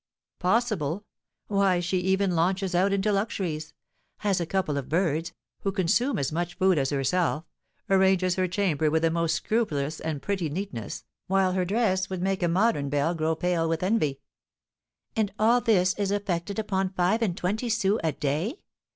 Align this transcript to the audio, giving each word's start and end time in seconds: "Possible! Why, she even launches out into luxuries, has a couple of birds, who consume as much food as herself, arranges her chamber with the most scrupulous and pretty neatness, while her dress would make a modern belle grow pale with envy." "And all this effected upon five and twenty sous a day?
"Possible! 0.39 1.05
Why, 1.45 1.79
she 1.79 1.99
even 1.99 2.35
launches 2.35 2.73
out 2.73 2.91
into 2.91 3.11
luxuries, 3.11 3.75
has 4.17 4.41
a 4.41 4.47
couple 4.47 4.75
of 4.79 4.89
birds, 4.89 5.31
who 5.59 5.71
consume 5.71 6.17
as 6.17 6.31
much 6.31 6.55
food 6.55 6.79
as 6.79 6.89
herself, 6.89 7.45
arranges 7.87 8.33
her 8.33 8.47
chamber 8.47 8.89
with 8.89 9.03
the 9.03 9.11
most 9.11 9.35
scrupulous 9.35 9.99
and 9.99 10.19
pretty 10.19 10.49
neatness, 10.49 11.05
while 11.27 11.51
her 11.51 11.65
dress 11.65 12.09
would 12.09 12.23
make 12.23 12.41
a 12.41 12.47
modern 12.47 12.89
belle 12.89 13.13
grow 13.13 13.35
pale 13.35 13.69
with 13.69 13.83
envy." 13.83 14.19
"And 15.15 15.31
all 15.37 15.61
this 15.61 15.93
effected 15.99 16.57
upon 16.57 16.89
five 16.93 17.21
and 17.21 17.37
twenty 17.37 17.69
sous 17.69 17.99
a 18.03 18.11
day? 18.11 18.55